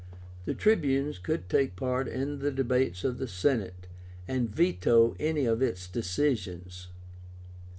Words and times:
The 0.45 0.55
Tribunes 0.55 1.19
could 1.19 1.47
take 1.47 1.75
part 1.75 2.07
in 2.07 2.39
the 2.39 2.49
debates 2.49 3.03
of 3.03 3.19
the 3.19 3.27
Senate, 3.27 3.85
and 4.27 4.49
veto 4.49 5.15
any 5.19 5.45
of 5.45 5.61
its 5.61 5.87
decisions. 5.87 6.87